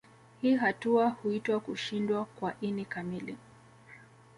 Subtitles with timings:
[0.41, 3.37] Hii hatua huitwa kushindwa kwa ini kamili